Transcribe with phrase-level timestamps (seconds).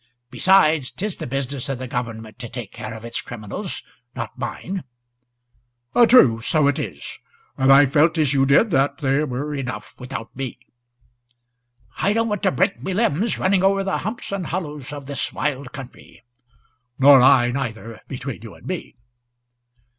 [0.31, 3.83] Besides, 't is the business o' the government to take care of its criminals,
[4.15, 4.83] not mine."
[6.07, 7.19] "True, so it is;
[7.55, 10.57] and I felt as you did that were enough without me."
[11.99, 15.31] "I don't want to break my limbs running over the humps and hollows of this
[15.31, 16.23] wild country."
[16.97, 18.95] "Nor I, either, between you and me."